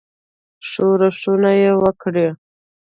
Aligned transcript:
ښورښونه 0.69 1.51
وکړي. 1.81 2.27